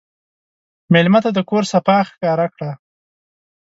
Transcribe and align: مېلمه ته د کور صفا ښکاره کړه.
مېلمه 0.93 1.19
ته 1.23 1.29
د 1.33 1.39
کور 1.49 1.63
صفا 1.71 1.97
ښکاره 2.09 2.47
کړه. 2.53 2.71